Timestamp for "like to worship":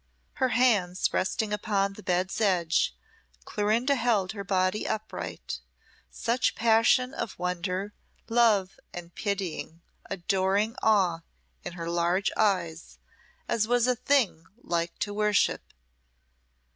14.63-15.71